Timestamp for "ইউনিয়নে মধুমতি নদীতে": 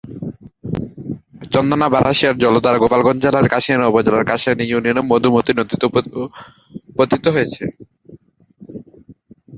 4.65-5.87